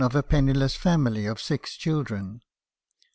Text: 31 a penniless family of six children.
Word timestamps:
31 0.01 0.19
a 0.19 0.23
penniless 0.23 0.75
family 0.75 1.27
of 1.27 1.39
six 1.39 1.75
children. 1.77 2.41